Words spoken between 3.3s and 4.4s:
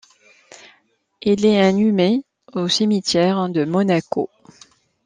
de Monaco.